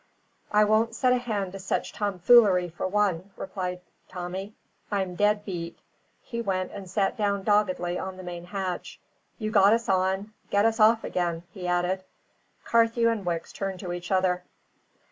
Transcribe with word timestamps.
"I 0.51 0.63
won't 0.63 0.95
set 0.95 1.13
a 1.13 1.19
hand 1.19 1.51
to 1.51 1.59
such 1.59 1.93
tomfoolery 1.93 2.69
for 2.69 2.87
one," 2.87 3.29
replied 3.37 3.81
Tommy. 4.09 4.55
"I'm 4.91 5.13
dead 5.13 5.45
beat." 5.45 5.77
He 6.23 6.41
went 6.41 6.71
and 6.71 6.89
sat 6.89 7.15
down 7.15 7.43
doggedly 7.43 7.99
on 7.99 8.17
the 8.17 8.23
main 8.23 8.45
hatch. 8.45 8.99
"You 9.37 9.51
got 9.51 9.73
us 9.73 9.87
on; 9.87 10.33
get 10.49 10.65
us 10.65 10.79
off 10.79 11.03
again," 11.03 11.43
he 11.53 11.67
added. 11.67 12.03
Carthew 12.65 13.09
and 13.09 13.23
Wicks 13.27 13.53
turned 13.53 13.79
to 13.81 13.93
each 13.93 14.11
other. 14.11 14.41